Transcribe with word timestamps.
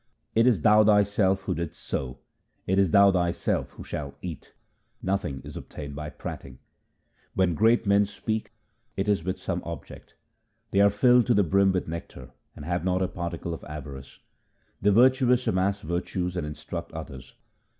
It 0.33 0.47
is 0.47 0.61
thou 0.61 0.83
thyself 0.83 1.41
who 1.43 1.53
didst 1.53 1.79
sow; 1.79 2.17
it 2.65 2.79
is 2.79 2.89
thou 2.89 3.11
thyself 3.11 3.73
who 3.73 3.83
shalt 3.83 4.17
eat; 4.23 4.55
nothing 5.03 5.43
is 5.43 5.55
obtained 5.55 5.95
by 5.95 6.09
prating. 6.09 6.57
When 7.35 7.53
great 7.53 7.85
men 7.85 8.07
speak 8.07 8.51
it 8.97 9.07
is 9.07 9.23
with 9.23 9.37
some 9.39 9.61
object: 9.63 10.15
They 10.71 10.79
are 10.81 10.89
filled 10.89 11.27
to 11.27 11.35
the 11.35 11.43
brim 11.43 11.71
with 11.71 11.87
nectar, 11.87 12.31
and 12.55 12.65
have 12.65 12.83
not 12.83 13.03
a 13.03 13.07
particle 13.07 13.53
of 13.53 13.63
avarice. 13.65 14.17
The 14.81 14.91
virtuous 14.91 15.45
amass 15.45 15.81
virtues 15.81 16.35
and 16.35 16.47
instruct 16.47 16.91
others. 16.93 17.35